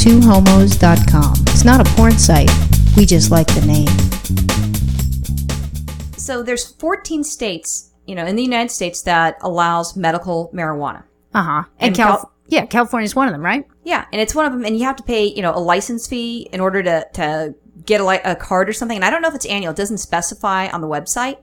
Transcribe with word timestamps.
twohomos.com. 0.00 1.34
It's 1.48 1.64
not 1.64 1.80
a 1.86 1.90
porn 1.96 2.18
site. 2.18 2.50
We 2.96 3.04
just 3.06 3.30
like 3.30 3.46
the 3.48 3.64
name. 3.66 3.86
So 6.18 6.42
there's 6.42 6.72
14 6.72 7.22
states, 7.24 7.90
you 8.06 8.14
know, 8.14 8.26
in 8.26 8.36
the 8.36 8.42
United 8.42 8.70
States 8.70 9.02
that 9.02 9.36
allows 9.42 9.96
medical 9.96 10.50
marijuana. 10.54 11.04
Uh 11.34 11.42
huh. 11.42 11.62
And, 11.78 11.88
And 11.88 11.96
Calif- 11.96 12.20
Cal- 12.22 12.32
yeah, 12.48 12.66
California's 12.66 13.14
one 13.14 13.28
of 13.28 13.32
them, 13.34 13.42
right? 13.44 13.66
Yeah, 13.84 14.06
and 14.12 14.20
it's 14.20 14.34
one 14.34 14.46
of 14.46 14.52
them, 14.52 14.64
and 14.64 14.76
you 14.78 14.84
have 14.84 14.96
to 14.96 15.02
pay, 15.02 15.26
you 15.26 15.42
know, 15.42 15.52
a 15.54 15.58
license 15.60 16.06
fee 16.06 16.48
in 16.52 16.60
order 16.60 16.82
to 16.82 17.06
to 17.14 17.54
get 17.84 18.00
a, 18.00 18.04
li- 18.04 18.20
a 18.24 18.34
card 18.36 18.68
or 18.68 18.72
something. 18.72 18.96
And 18.96 19.04
I 19.04 19.10
don't 19.10 19.20
know 19.22 19.28
if 19.28 19.34
it's 19.34 19.46
annual; 19.46 19.72
it 19.72 19.76
doesn't 19.76 19.98
specify 19.98 20.68
on 20.68 20.80
the 20.80 20.86
website. 20.88 21.38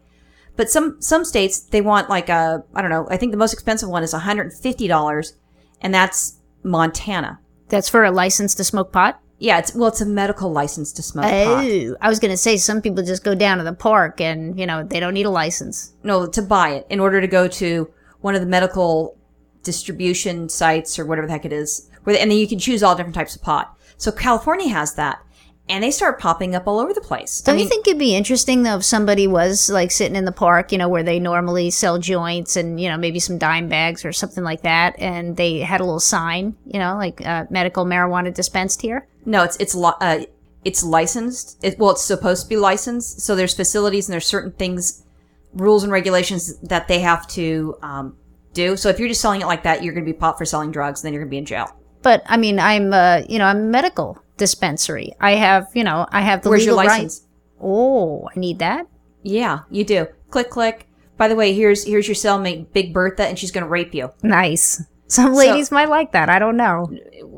But 0.55 0.69
some 0.69 1.01
some 1.01 1.25
states 1.25 1.59
they 1.59 1.81
want 1.81 2.09
like 2.09 2.29
a 2.29 2.63
I 2.73 2.81
don't 2.81 2.89
know. 2.91 3.07
I 3.09 3.17
think 3.17 3.31
the 3.31 3.37
most 3.37 3.53
expensive 3.53 3.89
one 3.89 4.01
is 4.03 4.13
one 4.13 4.21
hundred 4.21 4.43
and 4.51 4.53
fifty 4.53 4.87
dollars, 4.87 5.33
and 5.81 5.93
that's 5.93 6.37
Montana. 6.63 7.39
That's 7.69 7.89
for 7.89 8.03
a 8.03 8.11
license 8.11 8.55
to 8.55 8.63
smoke 8.63 8.91
pot. 8.91 9.19
Yeah, 9.39 9.59
it's 9.59 9.75
well, 9.75 9.89
it's 9.89 9.99
a 9.99 10.05
medical 10.05 10.51
license 10.51 10.93
to 10.93 11.03
smoke 11.03 11.25
pot. 11.25 11.65
Oh, 11.65 11.95
I 11.99 12.07
was 12.07 12.19
going 12.19 12.31
to 12.31 12.37
say 12.37 12.55
some 12.55 12.81
people 12.81 13.03
just 13.03 13.23
go 13.23 13.35
down 13.35 13.57
to 13.57 13.63
the 13.63 13.73
park 13.73 14.21
and 14.21 14.57
you 14.57 14.65
know 14.65 14.83
they 14.83 14.99
don't 14.99 15.13
need 15.13 15.25
a 15.25 15.29
license. 15.29 15.93
No, 16.03 16.25
to 16.27 16.41
buy 16.41 16.69
it 16.69 16.87
in 16.89 16.99
order 16.99 17.19
to 17.19 17.27
go 17.27 17.47
to 17.47 17.91
one 18.21 18.35
of 18.35 18.41
the 18.41 18.47
medical 18.47 19.17
distribution 19.63 20.49
sites 20.49 20.97
or 20.97 21.05
whatever 21.05 21.27
the 21.27 21.33
heck 21.33 21.45
it 21.45 21.53
is, 21.53 21.89
where 22.03 22.17
and 22.17 22.31
then 22.31 22.37
you 22.37 22.47
can 22.47 22.59
choose 22.59 22.83
all 22.83 22.95
different 22.95 23.15
types 23.15 23.35
of 23.35 23.41
pot. 23.41 23.75
So 23.97 24.11
California 24.11 24.69
has 24.69 24.95
that, 24.95 25.19
and 25.69 25.83
they 25.83 25.91
start 25.91 26.19
popping 26.19 26.55
up 26.55 26.67
all 26.67 26.79
over 26.79 26.93
the 26.93 27.01
place. 27.01 27.41
Don't 27.41 27.53
I 27.53 27.57
mean, 27.57 27.63
you 27.63 27.69
think 27.69 27.87
it'd 27.87 27.99
be 27.99 28.15
interesting 28.15 28.63
though 28.63 28.77
if 28.77 28.83
somebody 28.83 29.27
was 29.27 29.69
like 29.69 29.91
sitting 29.91 30.15
in 30.15 30.25
the 30.25 30.31
park, 30.31 30.71
you 30.71 30.77
know, 30.77 30.89
where 30.89 31.03
they 31.03 31.19
normally 31.19 31.71
sell 31.71 31.97
joints 31.99 32.55
and 32.55 32.79
you 32.79 32.89
know 32.89 32.97
maybe 32.97 33.19
some 33.19 33.37
dime 33.37 33.69
bags 33.69 34.03
or 34.03 34.11
something 34.11 34.43
like 34.43 34.61
that, 34.63 34.95
and 34.99 35.37
they 35.37 35.59
had 35.59 35.81
a 35.81 35.83
little 35.83 35.99
sign, 35.99 36.55
you 36.65 36.79
know, 36.79 36.95
like 36.95 37.25
uh, 37.25 37.45
medical 37.49 37.85
marijuana 37.85 38.33
dispensed 38.33 38.81
here. 38.81 39.07
No, 39.25 39.43
it's 39.43 39.55
it's 39.57 39.73
li- 39.73 39.93
uh, 40.01 40.19
it's 40.65 40.83
licensed. 40.83 41.57
It, 41.63 41.79
well, 41.79 41.91
it's 41.91 42.03
supposed 42.03 42.43
to 42.43 42.49
be 42.49 42.57
licensed. 42.57 43.21
So 43.21 43.35
there's 43.35 43.53
facilities 43.53 44.07
and 44.07 44.13
there's 44.13 44.27
certain 44.27 44.51
things, 44.51 45.03
rules 45.53 45.83
and 45.83 45.91
regulations 45.91 46.57
that 46.59 46.87
they 46.87 46.99
have 46.99 47.25
to 47.29 47.77
um, 47.81 48.17
do. 48.53 48.75
So 48.75 48.89
if 48.89 48.99
you're 48.99 49.07
just 49.07 49.21
selling 49.21 49.41
it 49.41 49.47
like 49.47 49.63
that, 49.63 49.83
you're 49.83 49.93
going 49.93 50.05
to 50.05 50.11
be 50.11 50.17
popped 50.17 50.37
for 50.37 50.45
selling 50.45 50.71
drugs, 50.71 51.01
and 51.01 51.07
then 51.07 51.13
you're 51.13 51.21
going 51.21 51.29
to 51.29 51.33
be 51.33 51.37
in 51.37 51.45
jail. 51.45 51.73
But 52.01 52.21
I 52.25 52.35
mean, 52.35 52.59
I'm 52.59 52.93
uh, 52.93 53.21
you 53.29 53.39
know, 53.39 53.45
I'm 53.45 53.71
medical 53.71 54.22
dispensary. 54.37 55.13
I 55.19 55.31
have, 55.35 55.67
you 55.73 55.83
know, 55.83 56.07
I 56.11 56.21
have 56.21 56.41
the 56.41 56.49
Where's 56.49 56.65
your 56.65 56.75
license? 56.75 57.25
Oh, 57.61 58.27
I 58.35 58.39
need 58.39 58.59
that. 58.59 58.87
Yeah, 59.23 59.59
you 59.69 59.83
do. 59.85 60.07
Click 60.29 60.49
click. 60.49 60.87
By 61.17 61.27
the 61.27 61.35
way, 61.35 61.53
here's 61.53 61.85
here's 61.85 62.07
your 62.07 62.15
cellmate, 62.15 62.73
Big 62.73 62.93
Bertha, 62.93 63.25
and 63.27 63.37
she's 63.39 63.51
going 63.51 63.63
to 63.63 63.69
rape 63.69 63.93
you. 63.93 64.11
Nice. 64.23 64.81
Some 65.07 65.33
ladies 65.33 65.71
might 65.71 65.89
like 65.89 66.11
that. 66.13 66.27
I 66.29 66.39
don't 66.39 66.57
know. 66.57 66.91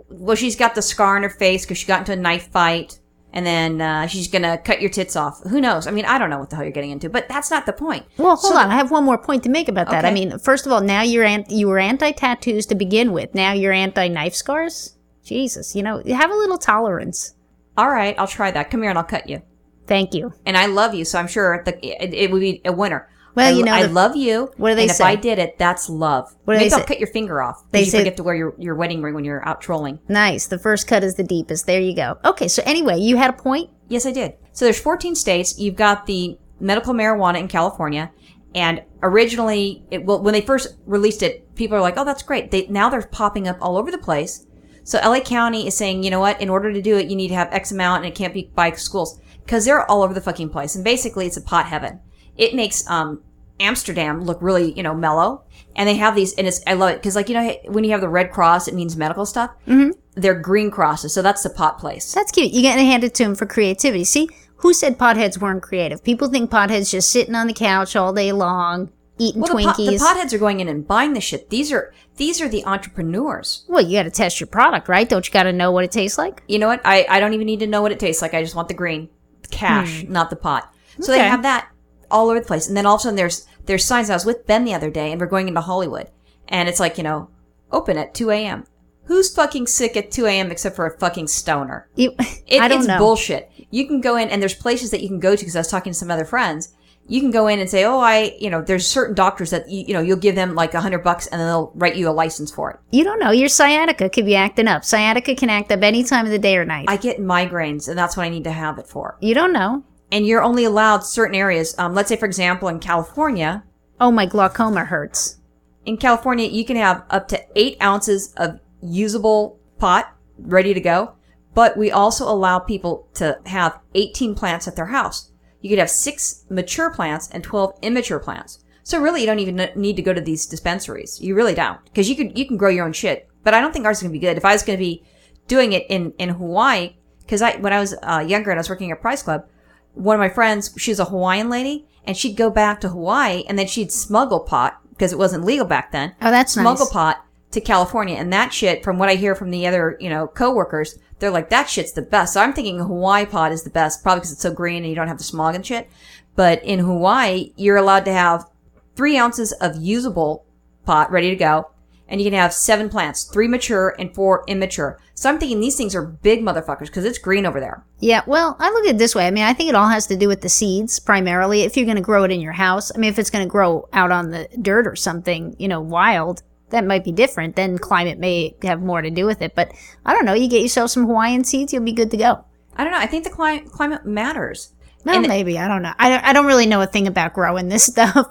Well, 0.10 0.36
she's 0.38 0.56
got 0.56 0.76
the 0.76 0.82
scar 0.82 1.18
on 1.18 1.24
her 1.24 1.30
face 1.30 1.66
because 1.66 1.78
she 1.78 1.86
got 1.86 2.00
into 2.00 2.14
a 2.14 2.16
knife 2.16 2.48
fight, 2.50 3.00
and 3.34 3.46
then 3.46 3.82
uh, 3.82 4.08
she's 4.08 4.30
going 4.30 4.44
to 4.44 4.58
cut 4.64 4.80
your 4.80 4.90
tits 4.90 5.18
off. 5.18 5.42
Who 5.44 5.60
knows? 5.60 5.86
I 5.86 5.92
mean, 5.92 6.06
I 6.06 6.18
don't 6.18 6.30
know 6.30 6.40
what 6.40 6.50
the 6.50 6.56
hell 6.56 6.64
you're 6.64 6.72
getting 6.72 6.92
into, 6.92 7.10
but 7.10 7.28
that's 7.28 7.52
not 7.52 7.66
the 7.66 7.74
point. 7.74 8.06
Well, 8.18 8.38
hold 8.38 8.56
on. 8.56 8.72
I 8.72 8.76
have 8.76 8.92
one 8.92 9.04
more 9.04 9.18
point 9.18 9.44
to 9.44 9.50
make 9.50 9.68
about 9.68 9.90
that. 9.92 10.06
I 10.06 10.12
mean, 10.12 10.40
first 10.40 10.66
of 10.66 10.72
all, 10.72 10.80
now 10.80 11.02
you're 11.02 11.26
an- 11.26 11.46
you 11.50 11.68
were 11.68 11.78
anti 11.80 12.12
tattoos 12.12 12.66
to 12.68 12.76
begin 12.76 13.12
with. 13.12 13.36
Now 13.36 13.52
you're 13.52 13.74
anti 13.74 14.08
knife 14.08 14.36
scars. 14.36 14.95
Jesus, 15.26 15.76
you 15.76 15.84
know, 15.84 16.02
have 16.08 16.32
a 16.32 16.36
little 16.36 16.58
tolerance. 16.58 17.36
All 17.78 17.90
right, 17.90 18.16
I'll 18.18 18.28
try 18.28 18.52
that. 18.52 18.70
Come 18.70 18.82
here 18.82 18.90
and 18.92 18.98
I'll 18.98 19.04
cut 19.04 19.28
you. 19.28 19.42
Thank 19.88 20.14
you. 20.14 20.34
And 20.46 20.56
I 20.56 20.68
love 20.68 20.94
you, 20.94 21.04
so 21.04 21.20
I'm 21.20 21.28
sure 21.28 21.62
the, 21.66 21.74
it, 21.86 22.14
it 22.14 22.32
would 22.32 22.40
be 22.40 22.62
a 22.64 22.72
winner. 22.72 23.10
Well, 23.36 23.54
I, 23.54 23.58
you 23.58 23.66
know, 23.66 23.74
I 23.74 23.84
the- 23.88 23.94
love 23.94 24.16
you. 24.16 24.50
what 24.56 24.70
do 24.70 24.76
they 24.76 24.84
and 24.84 24.92
if? 24.92 25.02
I 25.02 25.16
did 25.16 25.40
it, 25.40 25.58
that's 25.60 25.90
love. 25.90 26.34
What 26.46 26.54
do 26.54 26.58
Maybe 26.60 26.70
they 26.70 26.76
I'll 26.76 26.82
say? 26.82 26.86
cut 26.88 27.00
your 27.00 27.10
finger 27.10 27.42
off. 27.42 27.64
They 27.72 27.82
you 27.82 27.86
say- 27.88 28.00
forget 28.00 28.16
to 28.18 28.24
wear 28.24 28.36
your, 28.36 28.56
your 28.58 28.76
wedding 28.76 29.02
ring 29.02 29.14
when 29.14 29.26
you're 29.26 29.46
out 29.48 29.60
trolling. 29.62 30.00
Nice. 30.08 30.48
The 30.48 30.58
first 30.60 30.88
cut 30.88 31.04
is 31.04 31.16
the 31.16 31.24
deepest. 31.24 31.66
There 31.66 31.82
you 31.82 31.96
go. 31.96 32.18
Okay, 32.24 32.48
so 32.48 32.64
anyway, 32.66 32.98
you 33.00 33.18
had 33.18 33.30
a 33.32 33.34
point. 33.34 33.72
Yes, 33.90 34.06
I 34.06 34.12
did. 34.12 34.36
So 34.54 34.64
there's 34.66 34.80
14 34.80 35.16
states. 35.16 35.60
You've 35.60 35.76
got 35.76 36.06
the 36.06 36.38
medical 36.62 36.94
marijuana 36.94 37.40
in 37.40 37.48
California, 37.50 38.10
and 38.56 38.82
originally, 39.04 39.84
it, 39.92 40.06
well, 40.06 40.22
when 40.22 40.34
they 40.34 40.42
first 40.42 40.78
released 40.86 41.22
it, 41.22 41.54
people 41.56 41.76
are 41.78 41.82
like, 41.82 41.96
"Oh, 41.98 42.06
that's 42.06 42.24
great." 42.24 42.52
They 42.52 42.68
now 42.68 42.90
they're 42.90 43.02
popping 43.02 43.48
up 43.50 43.58
all 43.62 43.76
over 43.78 43.92
the 43.92 43.98
place. 43.98 44.46
So 44.86 45.00
LA 45.00 45.20
County 45.20 45.68
is 45.68 45.76
saying, 45.76 46.04
you 46.04 46.12
know 46.12 46.20
what? 46.20 46.40
In 46.40 46.48
order 46.48 46.72
to 46.72 46.82
do 46.82 46.96
it, 46.96 47.10
you 47.10 47.16
need 47.16 47.30
to 47.30 47.36
have 47.36 47.52
X 47.52 47.72
amount, 47.72 48.06
and 48.06 48.14
it 48.14 48.16
can't 48.16 48.34
be 48.34 48.52
by 48.54 48.72
schools 48.72 49.20
because 49.44 49.66
they're 49.66 49.90
all 49.90 50.04
over 50.04 50.14
the 50.14 50.22
fucking 50.22 50.50
place. 50.52 50.76
And 50.76 50.84
basically, 50.84 51.26
it's 51.26 51.38
a 51.38 51.42
pot 51.42 51.66
heaven. 51.66 52.00
It 52.38 52.54
makes 52.54 52.88
um, 52.88 53.24
Amsterdam 53.60 54.24
look 54.24 54.38
really, 54.42 54.74
you 54.74 54.84
know, 54.84 54.94
mellow. 54.94 55.44
And 55.76 55.90
they 55.90 55.96
have 55.96 56.16
these, 56.16 56.34
and 56.36 56.48
it's 56.48 56.62
I 56.68 56.74
love 56.74 56.92
it 56.92 56.98
because, 56.98 57.16
like, 57.16 57.30
you 57.30 57.36
know, 57.36 57.52
when 57.66 57.84
you 57.84 57.92
have 57.92 58.02
the 58.02 58.08
red 58.08 58.32
cross, 58.32 58.68
it 58.68 58.76
means 58.76 58.96
medical 58.96 59.26
stuff. 59.26 59.50
Mm-hmm. 59.68 59.92
They're 60.14 60.40
green 60.40 60.70
crosses, 60.70 61.14
so 61.14 61.22
that's 61.22 61.44
the 61.44 61.50
pot 61.50 61.80
place. 61.80 62.14
That's 62.14 62.32
cute. 62.32 62.54
You 62.54 62.62
get 62.62 62.76
to 62.76 62.82
hand 62.82 63.04
it 63.04 63.16
to 63.16 63.24
him 63.24 63.36
for 63.36 63.48
creativity. 63.48 64.04
See, 64.04 64.30
who 64.58 64.74
said 64.74 64.98
potheads 64.98 65.40
weren't 65.40 65.64
creative? 65.64 66.04
People 66.04 66.30
think 66.30 66.50
potheads 66.50 66.92
just 66.92 67.12
sitting 67.12 67.36
on 67.36 67.48
the 67.48 67.54
couch 67.54 67.96
all 67.96 68.14
day 68.14 68.32
long, 68.32 68.92
eating 69.18 69.42
Well, 69.42 69.56
the, 69.56 69.64
pot, 69.64 69.76
Twinkies. 69.78 70.00
the 70.00 70.06
potheads 70.06 70.34
are 70.34 70.38
going 70.38 70.60
in 70.60 70.68
and 70.68 70.88
buying 70.88 71.14
the 71.14 71.22
shit. 71.22 71.50
These 71.50 71.72
are 71.72 71.94
these 72.18 72.40
are 72.42 72.48
the 72.50 72.64
entrepreneurs. 72.66 73.66
well, 73.68 73.82
you 73.82 73.98
got 73.98 74.04
to 74.04 74.10
test 74.10 74.40
your 74.40 74.48
product, 74.48 74.88
right? 74.88 75.08
Don't 75.08 75.26
you 75.28 75.34
got 75.34 75.44
to 75.44 75.54
know 75.54 75.72
what 75.72 75.84
it 75.84 75.92
tastes 75.92 76.18
like? 76.18 76.44
You 76.48 76.60
know 76.60 76.68
what? 76.68 76.82
I, 76.86 77.06
I 77.10 77.20
don't 77.20 77.34
even 77.34 77.46
need 77.46 77.60
to 77.60 77.68
know 77.68 77.82
what 77.82 77.92
it 77.92 78.00
tastes 78.00 78.22
like. 78.22 78.34
I 78.34 78.42
just 78.42 78.56
want 78.56 78.68
the 78.70 78.74
green 78.74 79.10
cash, 79.52 80.04
not 80.08 80.30
the 80.30 80.36
pot. 80.36 80.72
So 81.02 81.12
they 81.12 81.20
Hmm. 81.20 81.30
Have 81.32 81.44
that 81.44 81.70
all 82.10 82.30
over 82.30 82.40
the 82.40 82.46
place. 82.46 82.68
And 82.68 82.78
then 82.78 82.86
all 82.86 82.96
of 82.96 83.00
a 83.00 83.04
sudden 83.04 83.16
there's 83.18 83.46
there's 83.66 83.84
signs. 83.84 84.10
I 84.10 84.14
was 84.14 84.26
with 84.26 84.46
Ben 84.48 84.64
the 84.64 84.74
other 84.74 84.90
day, 84.90 85.12
and 85.12 85.20
we're 85.20 85.28
going 85.28 85.48
into 85.48 85.62
Hollywood, 85.62 86.10
and 86.48 86.70
it's 86.70 86.80
like 86.80 86.98
you 86.98 87.04
know, 87.04 87.30
open 87.72 87.98
at 87.98 88.14
two 88.14 88.32
a.m. 88.32 88.66
Who's 89.06 89.34
fucking 89.36 89.68
sick 89.68 89.96
at 89.98 90.10
two 90.12 90.26
a.m. 90.26 90.52
except 90.52 90.76
for 90.76 90.86
a 90.86 90.98
fucking 90.98 91.28
stoner? 91.28 91.88
You, 91.96 92.16
It, 92.48 92.62
I 92.62 92.68
don't 92.68 92.80
it's 92.80 92.88
know. 92.88 92.98
bullshit. 92.98 93.52
You 93.72 93.88
can 93.88 94.00
go 94.02 94.16
in, 94.16 94.30
and 94.30 94.42
there's 94.42 94.54
places 94.56 94.92
that 94.92 95.02
you 95.02 95.08
can 95.10 95.20
go 95.20 95.36
to 95.36 95.40
because 95.42 95.56
I 95.56 95.60
was 95.60 95.68
talking 95.68 95.92
to 95.94 95.98
some 95.98 96.10
other 96.12 96.26
friends. 96.26 96.74
You 97.08 97.22
can 97.22 97.30
go 97.32 97.48
in 97.48 97.60
and 97.60 97.70
say, 97.70 97.84
"Oh, 97.86 98.00
I, 98.00 98.36
you 98.40 98.50
know, 98.50 98.62
there's 98.62 98.88
certain 98.88 99.14
doctors 99.16 99.52
that 99.52 99.70
you, 99.70 99.86
you 99.88 99.94
know, 99.94 100.02
you'll 100.02 100.18
give 100.18 100.34
them 100.36 100.56
like 100.56 100.74
a 100.74 100.82
hundred 100.82 101.04
bucks, 101.04 101.28
and 101.28 101.40
then 101.40 101.48
they'll 101.48 101.72
write 101.76 101.96
you 101.96 102.10
a 102.10 102.12
license 102.12 102.50
for 102.52 102.72
it." 102.72 102.80
You 102.92 103.04
don't 103.04 103.20
know. 103.20 103.32
Your 103.32 103.48
sciatica 103.50 104.10
could 104.10 104.26
be 104.26 104.36
acting 104.36 104.68
up. 104.68 104.84
Sciatica 104.84 105.36
can 105.36 105.50
act 105.52 105.72
up 105.72 105.84
any 105.84 106.04
time 106.04 106.26
of 106.26 106.32
the 106.32 106.40
day 106.40 106.58
or 106.58 106.66
night. 106.66 106.86
I 106.88 106.98
get 106.98 107.20
migraines, 107.20 107.88
and 107.88 107.98
that's 107.98 108.18
what 108.18 108.24
I 108.26 108.30
need 108.30 108.44
to 108.46 108.52
have 108.52 108.80
it 108.80 108.88
for. 108.88 109.18
you 109.22 109.34
don't 109.36 109.54
know. 109.54 109.84
And 110.12 110.26
you're 110.26 110.44
only 110.44 110.64
allowed 110.66 111.00
certain 111.04 111.36
areas. 111.36 111.76
Um, 111.78 111.94
let's 111.96 112.10
say, 112.10 112.16
for 112.16 112.26
example, 112.26 112.68
in 112.70 112.80
California, 112.80 113.64
Oh, 114.00 114.12
my 114.12 114.26
glaucoma 114.26 114.86
hurts. 114.86 115.38
in 115.86 115.98
California, 115.98 116.48
you 116.48 116.66
can 116.66 116.76
have 116.78 117.04
up 117.10 117.28
to 117.30 117.40
eight 117.56 117.78
ounces 117.82 118.34
of 118.38 118.60
usable 118.82 119.60
pot 119.80 120.14
ready 120.38 120.74
to 120.74 120.80
go. 120.82 121.14
But 121.54 121.78
we 121.78 121.90
also 121.92 122.26
allow 122.30 122.60
people 122.60 123.08
to 123.16 123.40
have 123.46 123.80
18 123.94 124.36
plants 124.36 124.68
at 124.68 124.76
their 124.76 124.88
house. 124.88 125.32
You 125.66 125.70
could 125.70 125.80
have 125.80 125.90
six 125.90 126.46
mature 126.48 126.92
plants 126.92 127.28
and 127.32 127.44
12 127.44 127.80
immature 127.82 128.20
plants. 128.20 128.64
So 128.84 129.02
really, 129.02 129.22
you 129.22 129.26
don't 129.26 129.40
even 129.40 129.72
need 129.76 129.96
to 129.96 130.04
go 130.04 130.14
to 130.14 130.22
these 130.22 130.46
dispensaries. 130.46 131.20
You 131.20 131.34
really 131.34 131.56
don't, 131.56 131.84
because 131.86 132.08
you 132.08 132.16
could 132.16 132.38
you 132.38 132.46
can 132.46 132.56
grow 132.56 132.70
your 132.70 132.86
own 132.86 132.94
shit. 132.94 133.28
But 133.44 133.56
I 133.56 133.62
don't 133.62 133.74
think 133.74 133.84
ours 133.84 133.98
is 133.98 134.04
going 134.04 134.14
to 134.14 134.20
be 134.20 134.24
good. 134.24 134.38
If 134.38 134.46
I 134.46 134.54
was 134.54 134.62
going 134.62 134.78
to 134.78 134.86
be 134.86 135.04
doing 135.48 135.74
it 135.74 135.88
in 135.90 136.14
in 136.20 136.30
Hawaii, 136.30 136.98
because 137.22 137.42
I 137.42 137.56
when 137.58 137.74
I 137.74 137.80
was 137.80 137.96
uh, 138.04 138.24
younger 138.28 138.52
and 138.52 138.60
I 138.60 138.62
was 138.62 138.70
working 138.70 138.92
at 138.92 139.02
Price 139.02 139.24
Club, 139.24 139.50
one 139.96 140.16
of 140.16 140.20
my 140.20 140.30
friends, 140.30 140.72
she 140.78 140.92
was 140.92 141.00
a 141.00 141.06
Hawaiian 141.06 141.50
lady, 141.50 141.88
and 142.04 142.16
she'd 142.16 142.38
go 142.38 142.52
back 142.52 142.80
to 142.82 142.90
Hawaii 142.90 143.44
and 143.50 143.58
then 143.58 143.66
she'd 143.66 143.92
smuggle 143.92 144.42
pot 144.42 144.80
because 144.92 145.12
it 145.14 145.18
wasn't 145.18 145.46
legal 145.46 145.66
back 145.66 145.92
then. 145.92 146.14
Oh, 146.22 146.30
that's 146.30 146.54
smuggle 146.54 146.86
nice. 146.86 146.94
pot 146.94 147.26
to 147.52 147.62
California, 147.62 148.16
and 148.16 148.34
that 148.34 148.54
shit, 148.54 148.84
from 148.84 148.98
what 148.98 149.10
I 149.10 149.16
hear 149.16 149.36
from 149.36 149.52
the 149.52 149.66
other, 149.66 149.98
you 150.00 150.10
know, 150.10 150.28
coworkers, 150.28 151.00
they're 151.20 151.32
like 151.32 151.50
that 151.50 151.70
shit's 151.70 151.94
the 151.94 152.02
best. 152.02 152.34
So 152.34 152.42
I'm 152.42 152.54
thinking 152.54 152.80
Hawaii 152.80 153.26
pot 153.26 153.52
is 153.52 153.64
the 153.64 153.70
best, 153.70 154.04
probably 154.04 154.20
because 154.20 154.34
it's 154.34 154.42
so 154.42 154.54
green 154.54 154.84
and 154.84 154.90
you 154.90 154.96
don't 154.96 155.08
have 155.08 155.18
the 155.18 155.24
smog 155.24 155.56
and 155.56 155.66
shit. 155.66 155.90
But 156.36 156.64
in 156.64 156.80
Hawaii, 156.80 157.54
you're 157.56 157.78
allowed 157.78 158.06
to 158.06 158.12
have 158.12 158.50
three 158.96 159.18
ounces 159.18 159.54
of 159.54 159.78
usable 159.78 160.46
pot 160.86 161.12
ready 161.12 161.30
to 161.30 161.36
go, 161.36 161.72
and 162.08 162.22
you 162.22 162.30
can 162.30 162.38
have 162.38 162.54
seven 162.54 162.90
plants, 162.90 163.24
three 163.24 163.48
mature 163.48 163.96
and 163.98 164.14
four 164.14 164.44
immature. 164.48 165.00
So 165.14 165.30
I'm 165.30 165.40
thinking 165.40 165.62
these 165.62 165.78
things 165.78 165.96
are 165.96 166.06
big 166.06 166.42
motherfuckers 166.42 166.88
because 166.88 167.06
it's 167.06 167.18
green 167.18 167.46
over 167.46 167.62
there. 167.62 167.86
Yeah, 168.00 168.22
well, 168.28 168.58
I 168.60 168.70
look 168.70 168.86
at 168.86 168.96
it 168.96 168.98
this 168.98 169.16
way. 169.16 169.28
I 169.28 169.32
mean, 169.32 169.46
I 169.46 169.54
think 169.54 169.70
it 169.70 169.76
all 169.76 169.88
has 169.88 170.08
to 170.08 170.18
do 170.18 170.28
with 170.28 170.42
the 170.42 170.50
seeds 170.50 171.00
primarily. 171.00 171.62
If 171.62 171.78
you're 171.78 171.86
going 171.86 171.96
to 171.96 172.02
grow 172.02 172.26
it 172.26 172.32
in 172.32 172.42
your 172.42 172.52
house, 172.52 172.92
I 172.94 172.98
mean, 172.98 173.10
if 173.10 173.18
it's 173.18 173.30
going 173.30 173.46
to 173.46 173.52
grow 173.52 173.88
out 173.94 174.12
on 174.12 174.32
the 174.32 174.50
dirt 174.62 174.86
or 174.86 174.96
something, 174.98 175.56
you 175.58 175.70
know, 175.70 175.80
wild, 175.80 176.44
that 176.70 176.86
might 176.86 177.04
be 177.04 177.12
different. 177.12 177.56
Then 177.56 177.78
climate 177.78 178.18
may 178.20 178.56
have 178.64 178.82
more 178.82 179.02
to 179.02 179.10
do 179.10 179.26
with 179.26 179.42
it. 179.42 179.54
But 179.56 179.72
I 180.06 180.14
don't 180.14 180.26
know. 180.26 180.34
You 180.34 180.48
get 180.50 180.62
yourself 180.62 180.92
some 180.92 181.06
Hawaiian 181.06 181.44
seeds, 181.44 181.72
you'll 181.74 181.84
be 181.84 181.92
good 181.94 182.12
to 182.12 182.18
go. 182.18 182.46
I 182.76 182.84
don't 182.84 182.92
know. 182.94 183.00
I 183.00 183.06
think 183.08 183.24
the 183.24 183.30
cli- 183.30 183.62
climate 183.70 184.06
matters. 184.06 184.74
Well, 185.06 185.18
And- 185.18 185.28
maybe. 185.28 185.58
I 185.60 185.68
don't 185.68 185.82
know. 185.82 185.94
I 186.00 186.10
don't, 186.10 186.24
I 186.24 186.34
don't 186.34 186.46
really 186.46 186.66
know 186.66 186.82
a 186.82 186.88
thing 186.88 187.08
about 187.08 187.34
growing 187.34 187.70
this 187.70 187.84
stuff. 187.94 188.28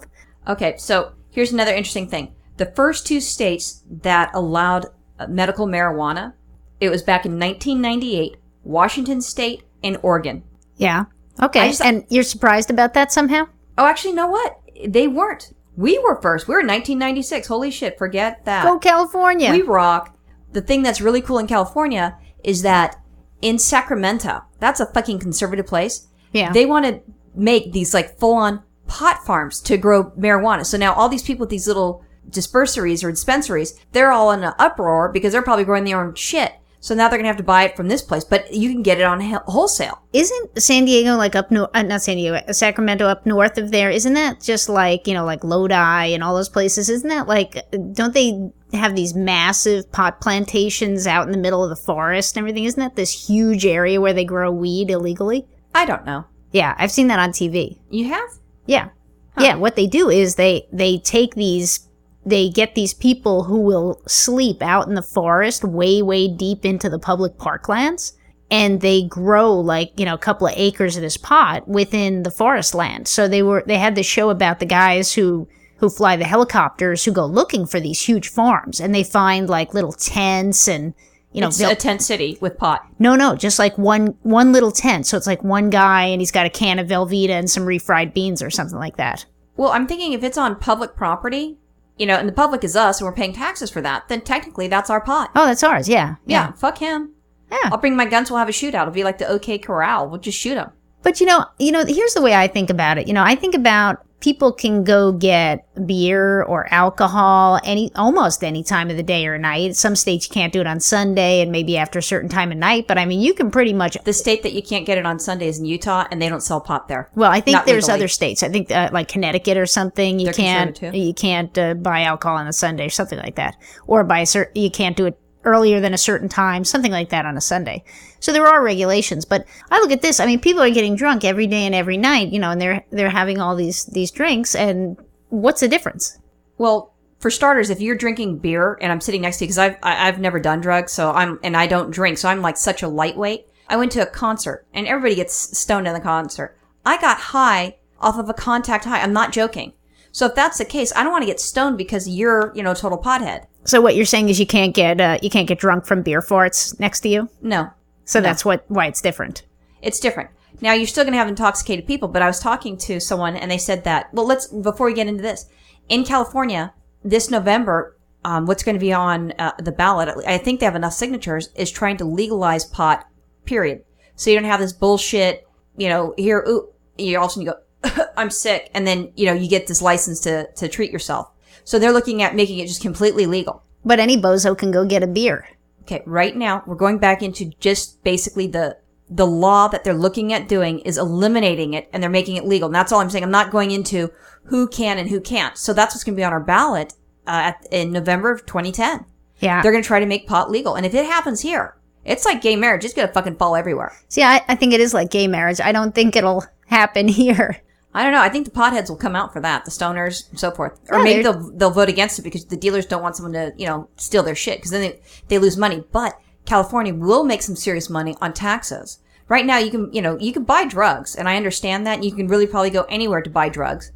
Okay, 0.48 0.74
so 0.78 1.12
here's 1.30 1.52
another 1.52 1.72
interesting 1.72 2.08
thing. 2.08 2.34
The 2.56 2.66
first 2.66 3.06
two 3.06 3.20
states 3.20 3.82
that 4.02 4.30
allowed 4.34 4.86
uh, 5.18 5.26
medical 5.28 5.66
marijuana, 5.66 6.34
it 6.80 6.90
was 6.90 7.02
back 7.02 7.24
in 7.24 7.38
1998, 7.38 8.36
Washington 8.64 9.20
State 9.20 9.62
and 9.82 9.98
Oregon. 10.02 10.42
Yeah. 10.76 11.04
Okay. 11.42 11.68
Just- 11.68 11.82
and 11.82 12.04
you're 12.10 12.22
surprised 12.24 12.70
about 12.70 12.94
that 12.94 13.12
somehow? 13.12 13.46
Oh, 13.78 13.86
actually, 13.86 14.10
you 14.10 14.16
know 14.16 14.28
what? 14.28 14.60
They 14.86 15.08
weren't. 15.08 15.52
We 15.76 15.98
were 15.98 16.20
first. 16.20 16.46
We 16.46 16.54
were 16.54 16.60
in 16.60 16.66
1996. 16.66 17.46
Holy 17.48 17.70
shit, 17.70 17.98
forget 17.98 18.44
that. 18.44 18.64
Go 18.64 18.78
California. 18.78 19.50
We 19.50 19.62
rock. 19.62 20.16
the 20.52 20.62
thing 20.62 20.82
that's 20.82 21.00
really 21.00 21.20
cool 21.20 21.38
in 21.38 21.46
California 21.46 22.16
is 22.44 22.62
that 22.62 22.96
in 23.42 23.58
Sacramento, 23.58 24.42
that's 24.60 24.80
a 24.80 24.86
fucking 24.86 25.18
conservative 25.18 25.66
place. 25.66 26.08
Yeah. 26.32 26.52
They 26.52 26.66
want 26.66 26.86
to 26.86 27.00
make 27.34 27.72
these 27.72 27.92
like 27.92 28.18
full 28.18 28.34
on 28.34 28.62
pot 28.86 29.24
farms 29.26 29.60
to 29.62 29.76
grow 29.76 30.10
marijuana. 30.12 30.64
So 30.64 30.78
now 30.78 30.94
all 30.94 31.08
these 31.08 31.22
people 31.22 31.40
with 31.40 31.50
these 31.50 31.66
little 31.66 32.04
dispensaries 32.28 33.02
or 33.02 33.10
dispensaries, 33.10 33.78
they're 33.92 34.12
all 34.12 34.30
in 34.30 34.44
an 34.44 34.54
uproar 34.58 35.10
because 35.10 35.32
they're 35.32 35.42
probably 35.42 35.64
growing 35.64 35.84
their 35.84 36.00
own 36.00 36.14
shit. 36.14 36.52
So 36.84 36.94
now 36.94 37.08
they're 37.08 37.16
going 37.16 37.24
to 37.24 37.28
have 37.28 37.38
to 37.38 37.42
buy 37.42 37.62
it 37.62 37.78
from 37.78 37.88
this 37.88 38.02
place, 38.02 38.24
but 38.24 38.52
you 38.52 38.70
can 38.70 38.82
get 38.82 39.00
it 39.00 39.04
on 39.04 39.18
wholesale. 39.46 40.02
Isn't 40.12 40.60
San 40.62 40.84
Diego 40.84 41.16
like 41.16 41.34
up 41.34 41.50
north? 41.50 41.70
Uh, 41.72 41.80
not 41.80 42.02
San 42.02 42.18
Diego, 42.18 42.34
uh, 42.34 42.52
Sacramento 42.52 43.06
up 43.06 43.24
north 43.24 43.56
of 43.56 43.70
there. 43.70 43.88
Isn't 43.88 44.12
that 44.12 44.42
just 44.42 44.68
like 44.68 45.06
you 45.06 45.14
know, 45.14 45.24
like 45.24 45.42
Lodi 45.42 46.12
and 46.12 46.22
all 46.22 46.34
those 46.34 46.50
places? 46.50 46.90
Isn't 46.90 47.08
that 47.08 47.26
like? 47.26 47.56
Don't 47.94 48.12
they 48.12 48.50
have 48.74 48.94
these 48.94 49.14
massive 49.14 49.90
pot 49.92 50.20
plantations 50.20 51.06
out 51.06 51.24
in 51.24 51.32
the 51.32 51.38
middle 51.38 51.64
of 51.64 51.70
the 51.70 51.82
forest 51.82 52.36
and 52.36 52.42
everything? 52.42 52.64
Isn't 52.64 52.80
that 52.80 52.96
this 52.96 53.28
huge 53.28 53.64
area 53.64 53.98
where 53.98 54.12
they 54.12 54.26
grow 54.26 54.52
weed 54.52 54.90
illegally? 54.90 55.46
I 55.74 55.86
don't 55.86 56.04
know. 56.04 56.26
Yeah, 56.52 56.74
I've 56.76 56.92
seen 56.92 57.06
that 57.06 57.18
on 57.18 57.30
TV. 57.30 57.78
You 57.88 58.10
have? 58.10 58.28
Yeah. 58.66 58.90
Yeah, 59.38 59.54
what 59.54 59.74
they 59.74 59.86
do 59.86 60.10
is 60.10 60.34
they 60.34 60.68
they 60.70 60.98
take 60.98 61.34
these 61.34 61.88
they 62.26 62.48
get 62.48 62.74
these 62.74 62.94
people 62.94 63.44
who 63.44 63.60
will 63.60 64.00
sleep 64.06 64.62
out 64.62 64.88
in 64.88 64.94
the 64.94 65.02
forest 65.02 65.64
way 65.64 66.02
way 66.02 66.28
deep 66.28 66.64
into 66.64 66.88
the 66.88 66.98
public 66.98 67.36
parklands 67.38 68.12
and 68.50 68.80
they 68.80 69.02
grow 69.02 69.52
like, 69.52 69.92
you 69.96 70.04
know, 70.04 70.14
a 70.14 70.18
couple 70.18 70.46
of 70.46 70.52
acres 70.56 70.96
of 70.96 71.02
this 71.02 71.16
pot 71.16 71.66
within 71.66 72.22
the 72.22 72.30
forest 72.30 72.74
land. 72.74 73.08
So 73.08 73.26
they 73.26 73.42
were 73.42 73.64
they 73.66 73.78
had 73.78 73.94
this 73.94 74.06
show 74.06 74.30
about 74.30 74.60
the 74.60 74.66
guys 74.66 75.14
who 75.14 75.48
who 75.78 75.90
fly 75.90 76.16
the 76.16 76.24
helicopters 76.24 77.04
who 77.04 77.12
go 77.12 77.26
looking 77.26 77.66
for 77.66 77.80
these 77.80 78.00
huge 78.02 78.28
farms 78.28 78.80
and 78.80 78.94
they 78.94 79.02
find 79.04 79.48
like 79.48 79.74
little 79.74 79.92
tents 79.92 80.68
and 80.68 80.94
you 81.32 81.40
know 81.40 81.48
It's 81.48 81.60
a 81.60 81.74
tent 81.74 82.00
city 82.00 82.38
with 82.40 82.56
pot. 82.56 82.86
no, 82.98 83.16
no, 83.16 83.34
just 83.34 83.58
like 83.58 83.76
one 83.76 84.14
one 84.22 84.52
little 84.52 84.72
tent. 84.72 85.06
So 85.06 85.16
it's 85.16 85.26
like 85.26 85.42
one 85.42 85.68
guy 85.70 86.04
and 86.04 86.20
he's 86.20 86.30
got 86.30 86.46
a 86.46 86.50
can 86.50 86.78
of 86.78 86.86
Velveeta 86.86 87.30
and 87.30 87.50
some 87.50 87.64
refried 87.64 88.14
beans 88.14 88.40
or 88.40 88.50
something 88.50 88.78
like 88.78 88.96
that. 88.98 89.26
Well, 89.56 89.70
I'm 89.70 89.86
thinking 89.86 90.12
if 90.12 90.22
it's 90.22 90.38
on 90.38 90.56
public 90.56 90.96
property, 90.96 91.58
you 91.96 92.06
know, 92.06 92.16
and 92.16 92.28
the 92.28 92.32
public 92.32 92.64
is 92.64 92.76
us 92.76 93.00
and 93.00 93.06
we're 93.06 93.14
paying 93.14 93.32
taxes 93.32 93.70
for 93.70 93.80
that, 93.80 94.08
then 94.08 94.20
technically 94.20 94.68
that's 94.68 94.90
our 94.90 95.00
pot. 95.00 95.30
Oh, 95.34 95.46
that's 95.46 95.62
ours. 95.62 95.88
Yeah, 95.88 96.16
Yeah, 96.26 96.52
fuck 96.52 96.78
him. 96.78 97.12
Yeah. 97.50 97.70
I'll 97.70 97.78
bring 97.78 97.96
my 97.96 98.06
guns. 98.06 98.30
We'll 98.30 98.38
have 98.38 98.48
a 98.48 98.52
shootout. 98.52 98.82
It'll 98.82 98.90
be 98.94 99.04
like 99.04 99.18
the 99.18 99.28
OK 99.28 99.58
Corral. 99.58 100.08
We'll 100.08 100.20
just 100.20 100.38
shoot 100.38 100.56
him. 100.56 100.70
But 101.02 101.20
you 101.20 101.26
know, 101.26 101.44
you 101.58 101.70
know, 101.70 101.84
here's 101.84 102.14
the 102.14 102.22
way 102.22 102.34
I 102.34 102.48
think 102.48 102.70
about 102.70 102.98
it. 102.98 103.06
You 103.06 103.12
know, 103.12 103.22
I 103.22 103.34
think 103.36 103.54
about 103.54 104.04
people 104.24 104.50
can 104.52 104.84
go 104.84 105.12
get 105.12 105.66
beer 105.86 106.42
or 106.44 106.66
alcohol 106.72 107.60
any 107.62 107.92
almost 107.94 108.42
any 108.42 108.64
time 108.64 108.88
of 108.88 108.96
the 108.96 109.02
day 109.02 109.26
or 109.26 109.36
night. 109.36 109.76
Some 109.76 109.94
states 109.94 110.26
you 110.26 110.32
can't 110.32 110.50
do 110.50 110.62
it 110.62 110.66
on 110.66 110.80
Sunday 110.80 111.42
and 111.42 111.52
maybe 111.52 111.76
after 111.76 111.98
a 111.98 112.02
certain 112.02 112.30
time 112.30 112.50
of 112.50 112.56
night, 112.56 112.86
but 112.88 112.96
I 112.96 113.04
mean, 113.04 113.20
you 113.20 113.34
can 113.34 113.50
pretty 113.50 113.74
much 113.74 113.98
The 114.04 114.14
state 114.14 114.42
that 114.42 114.54
you 114.54 114.62
can't 114.62 114.86
get 114.86 114.96
it 114.96 115.04
on 115.04 115.18
Sunday 115.18 115.46
is 115.48 115.58
in 115.58 115.66
Utah, 115.66 116.06
and 116.10 116.22
they 116.22 116.30
don't 116.30 116.40
sell 116.40 116.60
pot 116.62 116.88
there. 116.88 117.10
well, 117.14 117.30
I 117.30 117.40
think 117.40 117.56
Not 117.56 117.66
there's 117.66 117.84
legally. 117.84 117.98
other 118.00 118.08
states. 118.08 118.42
I 118.42 118.48
think 118.48 118.70
uh, 118.70 118.88
like 118.92 119.08
Connecticut 119.08 119.58
or 119.58 119.66
something. 119.66 120.18
You 120.18 120.24
They're 120.26 120.32
can't 120.32 120.82
you 120.94 121.12
can't 121.12 121.56
uh, 121.58 121.74
buy 121.74 122.02
alcohol 122.04 122.38
on 122.38 122.46
a 122.46 122.52
Sunday 122.52 122.86
or 122.86 122.90
something 122.90 123.18
like 123.18 123.34
that, 123.36 123.56
or 123.86 124.04
buy 124.04 124.20
a 124.20 124.26
cer- 124.26 124.50
you 124.54 124.70
can't 124.70 124.96
do 124.96 125.04
it 125.06 125.18
earlier 125.44 125.80
than 125.80 125.94
a 125.94 125.98
certain 125.98 126.28
time, 126.28 126.64
something 126.64 126.92
like 126.92 127.10
that 127.10 127.26
on 127.26 127.36
a 127.36 127.40
Sunday. 127.40 127.84
So 128.20 128.32
there 128.32 128.46
are 128.46 128.62
regulations, 128.62 129.24
but 129.24 129.44
I 129.70 129.78
look 129.80 129.90
at 129.92 130.02
this. 130.02 130.20
I 130.20 130.26
mean, 130.26 130.40
people 130.40 130.62
are 130.62 130.70
getting 130.70 130.96
drunk 130.96 131.24
every 131.24 131.46
day 131.46 131.66
and 131.66 131.74
every 131.74 131.96
night, 131.96 132.28
you 132.32 132.38
know, 132.38 132.50
and 132.50 132.60
they're 132.60 132.84
they're 132.90 133.10
having 133.10 133.40
all 133.40 133.54
these 133.56 133.84
these 133.86 134.10
drinks, 134.10 134.54
and 134.54 134.96
what's 135.28 135.60
the 135.60 135.68
difference? 135.68 136.18
Well, 136.58 136.92
for 137.18 137.30
starters, 137.30 137.70
if 137.70 137.80
you're 137.80 137.96
drinking 137.96 138.38
beer 138.38 138.78
and 138.80 138.92
I'm 138.92 139.00
sitting 139.00 139.22
next 139.22 139.38
to 139.38 139.44
you, 139.44 139.48
because 139.48 139.58
I've 139.58 139.76
I- 139.82 140.08
I've 140.08 140.20
never 140.20 140.38
done 140.40 140.60
drugs, 140.60 140.92
so 140.92 141.10
I'm 141.10 141.38
and 141.42 141.56
I 141.56 141.66
don't 141.66 141.90
drink, 141.90 142.18
so 142.18 142.28
I'm 142.28 142.42
like 142.42 142.56
such 142.56 142.82
a 142.82 142.88
lightweight. 142.88 143.46
I 143.68 143.76
went 143.76 143.92
to 143.92 144.02
a 144.02 144.06
concert, 144.06 144.66
and 144.74 144.86
everybody 144.86 145.14
gets 145.14 145.58
stoned 145.58 145.86
in 145.86 145.94
the 145.94 146.00
concert. 146.00 146.56
I 146.84 147.00
got 147.00 147.16
high 147.18 147.76
off 148.00 148.18
of 148.18 148.28
a 148.28 148.34
contact 148.34 148.84
high. 148.84 149.00
I'm 149.00 149.12
not 149.14 149.32
joking. 149.32 149.72
So 150.14 150.26
if 150.26 150.36
that's 150.36 150.58
the 150.58 150.64
case, 150.64 150.92
I 150.94 151.02
don't 151.02 151.10
want 151.10 151.22
to 151.22 151.26
get 151.26 151.40
stoned 151.40 151.76
because 151.76 152.08
you're 152.08 152.52
you 152.54 152.62
know 152.62 152.70
a 152.70 152.74
total 152.76 152.98
pothead. 152.98 153.46
So 153.64 153.80
what 153.80 153.96
you're 153.96 154.06
saying 154.06 154.28
is 154.28 154.38
you 154.38 154.46
can't 154.46 154.72
get 154.72 155.00
uh, 155.00 155.18
you 155.22 155.28
can't 155.28 155.48
get 155.48 155.58
drunk 155.58 155.86
from 155.86 156.02
beer 156.02 156.20
farts 156.20 156.78
next 156.78 157.00
to 157.00 157.08
you. 157.08 157.28
No, 157.42 157.70
So 158.04 158.20
that's 158.20 158.44
what 158.44 158.64
why 158.68 158.86
it's 158.86 159.00
different. 159.02 159.42
it's 159.82 159.98
different. 159.98 160.30
Now 160.60 160.72
you're 160.72 160.86
still 160.86 161.02
going 161.02 161.14
to 161.14 161.18
have 161.18 161.26
intoxicated 161.28 161.84
people, 161.84 162.06
but 162.08 162.22
I 162.22 162.28
was 162.28 162.38
talking 162.38 162.76
to 162.86 163.00
someone 163.00 163.34
and 163.36 163.50
they 163.50 163.58
said 163.58 163.82
that, 163.84 164.14
well, 164.14 164.24
let's, 164.24 164.46
before 164.46 164.86
we 164.86 164.94
get 164.94 165.08
into 165.08 165.20
this, 165.20 165.46
in 165.88 166.04
California, 166.04 166.72
this 167.02 167.28
November, 167.28 167.96
um, 168.24 168.46
what's 168.46 168.62
going 168.62 168.76
to 168.76 168.80
be 168.80 168.92
on 168.92 169.32
uh, 169.32 169.50
the 169.58 169.72
ballot, 169.72 170.10
I 170.28 170.38
think 170.38 170.60
they 170.60 170.66
have 170.66 170.76
enough 170.76 170.92
signatures, 170.92 171.48
is 171.56 171.72
trying 171.72 171.96
to 171.96 172.04
legalize 172.04 172.64
pot, 172.64 173.04
period. 173.46 173.82
So 174.14 174.30
you 174.30 174.36
don't 174.38 174.48
have 174.48 174.60
this 174.60 174.72
bullshit, 174.72 175.46
you 175.76 175.88
know, 175.88 176.14
here, 176.16 176.44
ooh, 176.48 176.68
you 176.96 177.18
all 177.18 177.24
of 177.24 177.30
a 177.30 177.32
sudden 177.32 177.46
you 177.46 177.52
go, 177.52 177.58
I'm 178.16 178.30
sick. 178.30 178.70
And 178.74 178.86
then, 178.86 179.12
you 179.16 179.26
know, 179.26 179.32
you 179.32 179.48
get 179.48 179.66
this 179.66 179.82
license 179.82 180.20
to, 180.20 180.50
to 180.52 180.68
treat 180.68 180.90
yourself. 180.90 181.30
So 181.64 181.78
they're 181.78 181.92
looking 181.92 182.22
at 182.22 182.34
making 182.34 182.58
it 182.58 182.66
just 182.66 182.82
completely 182.82 183.26
legal. 183.26 183.62
But 183.84 184.00
any 184.00 184.20
bozo 184.20 184.56
can 184.56 184.70
go 184.70 184.84
get 184.84 185.02
a 185.02 185.06
beer. 185.06 185.48
Okay, 185.82 186.02
right 186.06 186.34
now 186.34 186.62
we're 186.66 186.74
going 186.76 186.98
back 186.98 187.22
into 187.22 187.50
just 187.60 188.02
basically 188.02 188.46
the 188.46 188.78
the 189.10 189.26
law 189.26 189.68
that 189.68 189.84
they're 189.84 189.92
looking 189.92 190.32
at 190.32 190.48
doing 190.48 190.78
is 190.80 190.96
eliminating 190.96 191.74
it 191.74 191.88
and 191.92 192.02
they're 192.02 192.10
making 192.10 192.36
it 192.36 192.46
legal. 192.46 192.66
And 192.68 192.74
that's 192.74 192.90
all 192.90 193.00
I'm 193.00 193.10
saying. 193.10 193.22
I'm 193.22 193.30
not 193.30 193.50
going 193.50 193.70
into 193.70 194.10
who 194.44 194.66
can 194.66 194.98
and 194.98 195.10
who 195.10 195.20
can't. 195.20 195.56
So 195.58 195.74
that's 195.74 195.94
what's 195.94 196.04
going 196.04 196.16
to 196.16 196.20
be 196.20 196.24
on 196.24 196.32
our 196.32 196.40
ballot 196.40 196.94
uh, 197.26 197.52
at, 197.52 197.66
in 197.70 197.92
November 197.92 198.32
of 198.32 198.46
2010. 198.46 199.04
Yeah. 199.40 199.60
They're 199.60 199.72
going 199.72 199.82
to 199.82 199.86
try 199.86 200.00
to 200.00 200.06
make 200.06 200.26
pot 200.26 200.50
legal. 200.50 200.74
And 200.74 200.86
if 200.86 200.94
it 200.94 201.04
happens 201.04 201.42
here, 201.42 201.76
it's 202.04 202.24
like 202.24 202.40
gay 202.40 202.56
marriage. 202.56 202.84
It's 202.84 202.94
going 202.94 203.06
to 203.06 203.12
fucking 203.14 203.36
fall 203.36 203.56
everywhere. 203.56 203.94
See, 204.08 204.22
I, 204.22 204.42
I 204.48 204.54
think 204.54 204.72
it 204.72 204.80
is 204.80 204.94
like 204.94 205.10
gay 205.10 205.28
marriage. 205.28 205.60
I 205.60 205.72
don't 205.72 205.94
think 205.94 206.16
it'll 206.16 206.44
happen 206.66 207.06
here. 207.08 207.60
I 207.94 208.02
don't 208.02 208.12
know. 208.12 208.20
I 208.20 208.28
think 208.28 208.44
the 208.44 208.50
potheads 208.50 208.88
will 208.88 208.96
come 208.96 209.14
out 209.14 209.32
for 209.32 209.40
that, 209.40 209.64
the 209.64 209.70
stoners 209.70 210.28
and 210.30 210.38
so 210.38 210.50
forth, 210.50 210.80
or 210.90 210.98
Yeah, 210.98 211.04
maybe 211.04 211.22
they'll 211.22 211.50
they'll 211.52 211.70
vote 211.70 211.88
against 211.88 212.18
it 212.18 212.22
because 212.22 212.44
the 212.46 212.56
dealers 212.56 212.86
don't 212.86 213.02
want 213.02 213.16
someone 213.16 213.32
to 213.34 213.52
you 213.56 213.66
know 213.66 213.88
steal 213.96 214.24
their 214.24 214.34
shit 214.34 214.58
because 214.58 214.72
then 214.72 214.80
they, 214.80 215.00
they 215.28 215.38
lose 215.38 215.56
money. 215.56 215.84
But 215.92 216.18
California 216.44 216.92
will 216.92 217.22
make 217.24 217.42
some 217.42 217.54
serious 217.56 217.88
money 217.88 218.16
on 218.20 218.32
taxes. 218.32 218.98
Right 219.28 219.46
now, 219.46 219.58
you 219.58 219.70
can 219.70 219.92
you 219.92 220.02
know 220.02 220.18
you 220.18 220.32
can 220.32 220.42
buy 220.42 220.64
drugs, 220.64 221.14
and 221.14 221.28
I 221.28 221.36
understand 221.36 221.86
that 221.86 222.02
you 222.02 222.12
can 222.12 222.26
really 222.26 222.48
probably 222.48 222.70
go 222.70 222.82
anywhere 222.88 223.22
to 223.22 223.30
buy 223.30 223.48
drugs, 223.48 223.92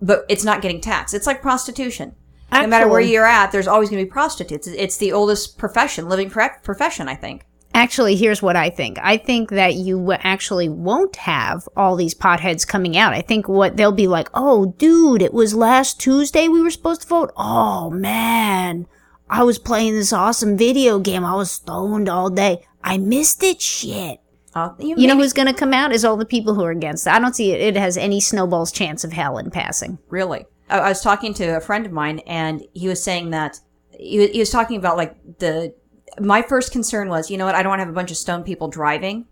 but 0.00 0.24
it's 0.30 0.44
not 0.44 0.62
getting 0.62 0.80
taxed. 0.80 1.12
It's 1.12 1.26
like 1.26 1.42
prostitution. 1.42 2.14
no 2.50 2.66
matter 2.68 2.88
where 2.88 3.00
you're 3.00 3.26
at, 3.26 3.52
there's 3.52 3.68
always 3.68 3.90
going 3.90 4.00
to 4.00 4.06
be 4.06 4.10
prostitutes. 4.10 4.66
It's 4.66 4.96
the 4.96 5.12
oldest 5.12 5.58
profession, 5.58 6.08
living 6.08 6.30
pro- 6.30 6.48
profession, 6.62 7.06
I 7.06 7.14
think. 7.16 7.44
Actually, 7.76 8.16
here's 8.16 8.40
what 8.40 8.56
I 8.56 8.70
think. 8.70 8.98
I 9.02 9.18
think 9.18 9.50
that 9.50 9.74
you 9.74 10.12
actually 10.12 10.70
won't 10.70 11.14
have 11.16 11.68
all 11.76 11.94
these 11.94 12.14
potheads 12.14 12.66
coming 12.66 12.96
out. 12.96 13.12
I 13.12 13.20
think 13.20 13.48
what 13.48 13.76
they'll 13.76 13.92
be 13.92 14.06
like, 14.06 14.30
oh, 14.32 14.74
dude, 14.78 15.20
it 15.20 15.34
was 15.34 15.54
last 15.54 16.00
Tuesday 16.00 16.48
we 16.48 16.62
were 16.62 16.70
supposed 16.70 17.02
to 17.02 17.06
vote. 17.06 17.32
Oh, 17.36 17.90
man. 17.90 18.86
I 19.28 19.42
was 19.42 19.58
playing 19.58 19.92
this 19.92 20.10
awesome 20.10 20.56
video 20.56 20.98
game. 20.98 21.22
I 21.22 21.34
was 21.34 21.50
stoned 21.52 22.08
all 22.08 22.30
day. 22.30 22.64
I 22.82 22.96
missed 22.96 23.42
it. 23.42 23.60
Shit. 23.60 24.20
Uh, 24.54 24.70
You 24.78 25.06
know 25.06 25.16
who's 25.16 25.34
going 25.34 25.48
to 25.48 25.52
come 25.52 25.74
out 25.74 25.92
is 25.92 26.02
all 26.02 26.16
the 26.16 26.24
people 26.24 26.54
who 26.54 26.64
are 26.64 26.70
against 26.70 27.06
it. 27.06 27.12
I 27.12 27.18
don't 27.18 27.36
see 27.36 27.52
it. 27.52 27.60
It 27.60 27.76
has 27.76 27.98
any 27.98 28.20
snowball's 28.20 28.72
chance 28.72 29.04
of 29.04 29.12
hell 29.12 29.36
in 29.36 29.50
passing. 29.50 29.98
Really? 30.08 30.46
I, 30.70 30.78
I 30.78 30.88
was 30.88 31.02
talking 31.02 31.34
to 31.34 31.58
a 31.58 31.60
friend 31.60 31.84
of 31.84 31.92
mine, 31.92 32.20
and 32.20 32.62
he 32.72 32.88
was 32.88 33.02
saying 33.02 33.30
that 33.30 33.60
he, 33.90 34.28
he 34.28 34.38
was 34.38 34.48
talking 34.48 34.78
about 34.78 34.96
like 34.96 35.14
the. 35.40 35.74
My 36.20 36.42
first 36.42 36.72
concern 36.72 37.08
was, 37.08 37.30
you 37.30 37.36
know 37.38 37.44
what? 37.46 37.54
I 37.54 37.62
don't 37.62 37.70
want 37.70 37.80
to 37.80 37.84
have 37.84 37.92
a 37.92 37.94
bunch 37.94 38.10
of 38.10 38.16
stone 38.16 38.42
people 38.44 38.68
driving, 38.68 39.26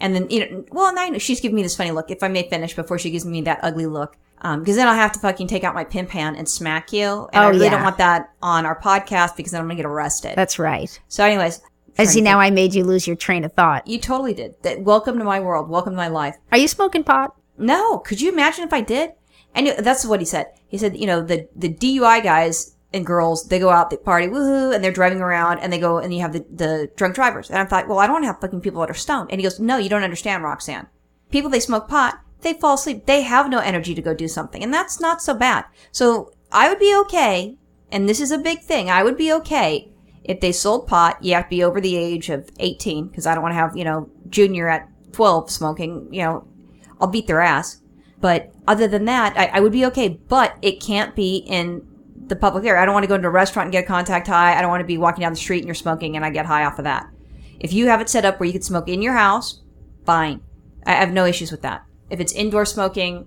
and 0.00 0.14
then 0.14 0.28
you 0.30 0.40
know, 0.40 0.64
well, 0.72 0.86
and 0.88 0.98
I 0.98 1.08
know 1.08 1.18
she's 1.18 1.40
giving 1.40 1.56
me 1.56 1.62
this 1.62 1.76
funny 1.76 1.90
look. 1.92 2.10
If 2.10 2.22
I 2.22 2.28
may 2.28 2.48
finish 2.48 2.74
before 2.74 2.98
she 2.98 3.10
gives 3.10 3.24
me 3.24 3.40
that 3.42 3.60
ugly 3.62 3.86
look, 3.86 4.16
um, 4.42 4.60
because 4.60 4.76
then 4.76 4.86
I'll 4.88 4.94
have 4.94 5.12
to 5.12 5.18
fucking 5.20 5.46
take 5.46 5.64
out 5.64 5.74
my 5.74 5.84
pimp 5.84 6.10
hand 6.10 6.36
and 6.36 6.48
smack 6.48 6.92
you, 6.92 7.28
and 7.32 7.42
I 7.42 7.46
Oh, 7.46 7.50
really 7.50 7.64
yeah. 7.66 7.70
don't 7.70 7.82
want 7.84 7.98
that 7.98 8.30
on 8.42 8.66
our 8.66 8.78
podcast 8.80 9.36
because 9.36 9.52
then 9.52 9.60
I'm 9.60 9.66
gonna 9.66 9.76
get 9.76 9.86
arrested. 9.86 10.34
That's 10.36 10.58
right. 10.58 10.98
so, 11.08 11.24
anyways, 11.24 11.60
I 11.98 12.04
see 12.04 12.20
now. 12.20 12.38
I 12.38 12.50
made 12.50 12.74
you 12.74 12.84
lose 12.84 13.06
your 13.06 13.16
train 13.16 13.42
of 13.44 13.52
thought. 13.54 13.86
you 13.86 13.98
totally 13.98 14.34
did. 14.34 14.54
That, 14.62 14.82
welcome 14.82 15.18
to 15.18 15.24
my 15.24 15.40
world. 15.40 15.70
Welcome 15.70 15.94
to 15.94 15.96
my 15.96 16.08
life. 16.08 16.36
Are 16.52 16.58
you 16.58 16.68
smoking 16.68 17.04
pot? 17.04 17.34
No, 17.56 17.98
could 18.00 18.20
you 18.20 18.30
imagine 18.30 18.64
if 18.64 18.72
I 18.74 18.82
did? 18.82 19.12
And 19.54 19.68
that's 19.78 20.04
what 20.04 20.20
he 20.20 20.26
said. 20.26 20.48
He 20.68 20.76
said, 20.76 20.98
you 20.98 21.06
know, 21.06 21.22
the 21.22 21.48
the 21.56 21.72
DUI 21.72 22.22
guys 22.22 22.75
and 22.92 23.04
girls, 23.04 23.48
they 23.48 23.58
go 23.58 23.70
out, 23.70 23.90
they 23.90 23.96
party, 23.96 24.26
woohoo, 24.26 24.74
and 24.74 24.82
they're 24.82 24.92
driving 24.92 25.20
around, 25.20 25.58
and 25.58 25.72
they 25.72 25.78
go, 25.78 25.98
and 25.98 26.14
you 26.14 26.20
have 26.20 26.32
the 26.32 26.46
the 26.50 26.90
drunk 26.96 27.14
drivers. 27.14 27.50
And 27.50 27.58
I 27.58 27.64
thought, 27.64 27.88
well, 27.88 27.98
I 27.98 28.06
don't 28.06 28.22
have 28.22 28.40
fucking 28.40 28.60
people 28.60 28.80
that 28.80 28.90
are 28.90 28.94
stoned. 28.94 29.30
And 29.30 29.40
he 29.40 29.44
goes, 29.44 29.60
no, 29.60 29.76
you 29.76 29.88
don't 29.88 30.04
understand, 30.04 30.44
Roxanne. 30.44 30.86
People 31.30 31.50
they 31.50 31.60
smoke 31.60 31.88
pot, 31.88 32.20
they 32.42 32.54
fall 32.54 32.74
asleep, 32.74 33.06
they 33.06 33.22
have 33.22 33.50
no 33.50 33.58
energy 33.58 33.94
to 33.94 34.02
go 34.02 34.14
do 34.14 34.28
something, 34.28 34.62
and 34.62 34.72
that's 34.72 35.00
not 35.00 35.20
so 35.20 35.34
bad. 35.34 35.64
So 35.90 36.32
I 36.52 36.68
would 36.68 36.78
be 36.78 36.96
okay, 37.02 37.58
and 37.90 38.08
this 38.08 38.20
is 38.20 38.30
a 38.30 38.38
big 38.38 38.60
thing. 38.60 38.88
I 38.88 39.02
would 39.02 39.16
be 39.16 39.32
okay 39.32 39.92
if 40.24 40.40
they 40.40 40.52
sold 40.52 40.86
pot. 40.86 41.22
You 41.22 41.34
have 41.34 41.44
to 41.44 41.50
be 41.50 41.64
over 41.64 41.80
the 41.80 41.96
age 41.96 42.30
of 42.30 42.50
eighteen 42.58 43.08
because 43.08 43.26
I 43.26 43.34
don't 43.34 43.42
want 43.42 43.52
to 43.52 43.58
have 43.58 43.76
you 43.76 43.84
know 43.84 44.08
junior 44.28 44.68
at 44.68 44.88
twelve 45.12 45.50
smoking. 45.50 46.08
You 46.12 46.22
know, 46.22 46.48
I'll 47.00 47.08
beat 47.08 47.26
their 47.26 47.40
ass. 47.40 47.80
But 48.20 48.52
other 48.66 48.88
than 48.88 49.04
that, 49.04 49.36
I, 49.36 49.46
I 49.46 49.60
would 49.60 49.72
be 49.72 49.84
okay. 49.86 50.08
But 50.08 50.56
it 50.62 50.80
can't 50.80 51.14
be 51.14 51.38
in 51.46 51.86
the 52.26 52.36
public 52.36 52.64
area. 52.64 52.80
I 52.82 52.84
don't 52.84 52.94
want 52.94 53.04
to 53.04 53.08
go 53.08 53.14
into 53.14 53.28
a 53.28 53.30
restaurant 53.30 53.66
and 53.66 53.72
get 53.72 53.84
a 53.84 53.86
contact 53.86 54.26
high. 54.26 54.56
I 54.56 54.60
don't 54.60 54.70
want 54.70 54.80
to 54.80 54.86
be 54.86 54.98
walking 54.98 55.22
down 55.22 55.32
the 55.32 55.38
street 55.38 55.58
and 55.58 55.66
you're 55.66 55.74
smoking 55.74 56.16
and 56.16 56.24
I 56.24 56.30
get 56.30 56.46
high 56.46 56.64
off 56.64 56.78
of 56.78 56.84
that. 56.84 57.06
If 57.60 57.72
you 57.72 57.88
have 57.88 58.00
it 58.00 58.08
set 58.08 58.24
up 58.24 58.38
where 58.40 58.46
you 58.46 58.52
can 58.52 58.62
smoke 58.62 58.88
in 58.88 59.02
your 59.02 59.14
house, 59.14 59.62
fine. 60.04 60.40
I 60.86 60.92
have 60.92 61.12
no 61.12 61.24
issues 61.24 61.50
with 61.50 61.62
that. 61.62 61.84
If 62.10 62.20
it's 62.20 62.32
indoor 62.32 62.64
smoking 62.64 63.26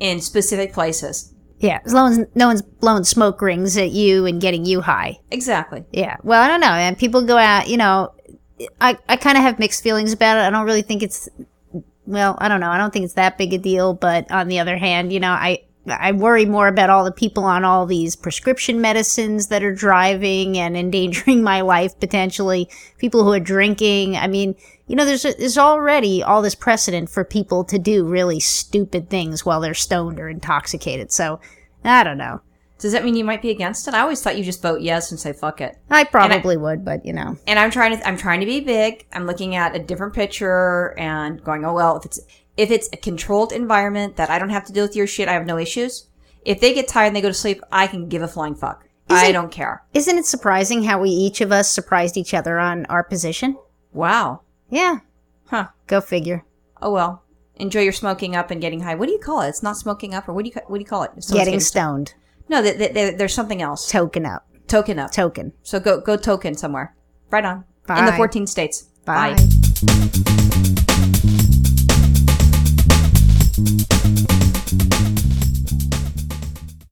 in 0.00 0.20
specific 0.20 0.72
places, 0.72 1.34
Yeah, 1.58 1.80
as 1.84 1.92
long 1.92 2.12
as 2.12 2.26
no 2.34 2.48
one's 2.48 2.62
blowing 2.62 3.04
smoke 3.04 3.40
rings 3.42 3.76
at 3.76 3.90
you 3.92 4.26
and 4.26 4.40
getting 4.40 4.64
you 4.64 4.80
high. 4.80 5.18
exactly. 5.30 5.84
Yeah. 5.92 6.16
Well, 6.22 6.42
I 6.42 6.48
don't 6.48 6.60
know. 6.60 6.66
And 6.68 6.96
people 6.98 7.22
go 7.22 7.36
out, 7.36 7.68
you 7.68 7.76
know, 7.76 8.12
I, 8.80 8.98
I 9.08 9.16
kind 9.16 9.36
of 9.38 9.42
have 9.44 9.58
mixed 9.58 9.82
feelings 9.82 10.12
about 10.12 10.36
it. 10.36 10.40
I 10.40 10.50
don't 10.50 10.66
really 10.66 10.82
think 10.82 11.02
it's, 11.02 11.28
well, 12.06 12.36
I 12.40 12.48
don't 12.48 12.60
know. 12.60 12.70
I 12.70 12.78
don't 12.78 12.92
think 12.92 13.04
it's 13.04 13.14
that 13.14 13.38
big 13.38 13.52
a 13.52 13.58
deal. 13.58 13.94
But 13.94 14.30
on 14.30 14.48
the 14.48 14.58
other 14.58 14.76
hand, 14.76 15.12
you 15.12 15.20
know, 15.20 15.30
I, 15.32 15.62
I 15.90 16.12
worry 16.12 16.44
more 16.44 16.68
about 16.68 16.90
all 16.90 17.04
the 17.04 17.12
people 17.12 17.44
on 17.44 17.64
all 17.64 17.86
these 17.86 18.16
prescription 18.16 18.80
medicines 18.80 19.48
that 19.48 19.62
are 19.62 19.74
driving 19.74 20.58
and 20.58 20.76
endangering 20.76 21.42
my 21.44 21.60
life 21.60 21.98
potentially. 21.98 22.68
People 22.98 23.24
who 23.24 23.32
are 23.32 23.40
drinking. 23.40 24.16
I 24.16 24.26
mean, 24.26 24.54
you 24.86 24.96
know, 24.96 25.04
there's 25.04 25.22
there's 25.22 25.58
already 25.58 26.22
all 26.22 26.42
this 26.42 26.54
precedent 26.54 27.10
for 27.10 27.24
people 27.24 27.64
to 27.64 27.78
do 27.78 28.04
really 28.04 28.40
stupid 28.40 29.10
things 29.10 29.44
while 29.44 29.60
they're 29.60 29.74
stoned 29.74 30.18
or 30.18 30.28
intoxicated. 30.28 31.12
So 31.12 31.40
I 31.84 32.04
don't 32.04 32.18
know. 32.18 32.40
Does 32.78 32.92
that 32.92 33.04
mean 33.04 33.16
you 33.16 33.24
might 33.24 33.42
be 33.42 33.50
against 33.50 33.88
it? 33.88 33.94
I 33.94 34.00
always 34.00 34.22
thought 34.22 34.38
you 34.38 34.44
just 34.44 34.62
vote 34.62 34.80
yes 34.80 35.10
and 35.10 35.18
say 35.18 35.32
fuck 35.32 35.60
it. 35.60 35.76
I 35.90 36.04
probably 36.04 36.56
would, 36.56 36.84
but 36.84 37.04
you 37.04 37.12
know. 37.12 37.36
and 37.46 37.58
I'm 37.58 37.72
trying 37.72 37.98
to 37.98 38.06
I'm 38.06 38.16
trying 38.16 38.40
to 38.40 38.46
be 38.46 38.60
big. 38.60 39.04
I'm 39.12 39.26
looking 39.26 39.56
at 39.56 39.74
a 39.74 39.80
different 39.80 40.14
picture 40.14 40.94
and 40.96 41.42
going, 41.42 41.64
oh 41.64 41.72
well, 41.72 41.96
if 41.96 42.04
it's 42.04 42.20
if 42.58 42.70
it's 42.72 42.88
a 42.92 42.96
controlled 42.96 43.52
environment 43.52 44.16
that 44.16 44.28
I 44.30 44.38
don't 44.38 44.50
have 44.50 44.64
to 44.66 44.72
deal 44.72 44.84
with 44.84 44.96
your 44.96 45.06
shit, 45.06 45.28
I 45.28 45.32
have 45.32 45.46
no 45.46 45.56
issues. 45.56 46.08
If 46.44 46.60
they 46.60 46.74
get 46.74 46.88
tired 46.88 47.06
and 47.06 47.16
they 47.16 47.20
go 47.20 47.28
to 47.28 47.34
sleep, 47.34 47.62
I 47.70 47.86
can 47.86 48.08
give 48.08 48.20
a 48.20 48.28
flying 48.28 48.54
fuck. 48.56 48.84
I 49.08 49.32
don't 49.32 49.50
care. 49.50 49.84
Isn't 49.94 50.18
it 50.18 50.26
surprising 50.26 50.82
how 50.82 51.00
we 51.00 51.08
each 51.08 51.40
of 51.40 51.50
us 51.52 51.70
surprised 51.70 52.16
each 52.18 52.34
other 52.34 52.58
on 52.58 52.84
our 52.86 53.02
position? 53.02 53.56
Wow. 53.92 54.42
Yeah. 54.68 54.98
Huh. 55.46 55.68
Go 55.86 56.00
figure. 56.02 56.44
Oh 56.82 56.92
well. 56.92 57.22
Enjoy 57.54 57.80
your 57.80 57.92
smoking 57.92 58.36
up 58.36 58.50
and 58.50 58.60
getting 58.60 58.80
high. 58.80 58.94
What 58.96 59.06
do 59.06 59.12
you 59.12 59.18
call 59.18 59.40
it? 59.42 59.48
It's 59.48 59.62
not 59.62 59.76
smoking 59.76 60.12
up, 60.14 60.28
or 60.28 60.32
what 60.34 60.44
do 60.44 60.50
you 60.50 60.60
what 60.66 60.76
do 60.78 60.80
you 60.82 60.86
call 60.86 61.04
it? 61.04 61.10
Someone's 61.18 61.32
Getting 61.46 61.60
stoned. 61.60 62.14
no, 62.48 62.60
th- 62.62 62.76
th- 62.76 62.92
th- 62.92 63.16
there's 63.18 63.34
something 63.34 63.62
else. 63.62 63.90
Token 63.90 64.26
up. 64.26 64.46
Token 64.66 64.98
up. 64.98 65.10
Token. 65.12 65.52
So 65.62 65.80
go 65.80 66.00
go 66.00 66.16
token 66.16 66.54
somewhere. 66.54 66.94
Right 67.30 67.44
on. 67.44 67.64
Bye. 67.86 68.00
In 68.00 68.04
the 68.06 68.12
14 68.12 68.46
states. 68.46 68.82
Bye. 69.06 69.36